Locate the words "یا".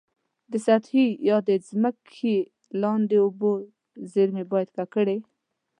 1.29-1.37